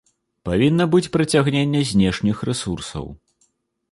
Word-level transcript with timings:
Павінна 0.47 0.85
быць 0.93 1.09
прыцягненне 1.17 1.81
знешніх 1.91 2.37
рэсурсаў. 2.51 3.05